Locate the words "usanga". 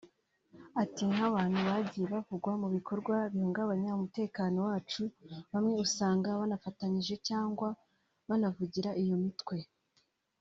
5.85-6.39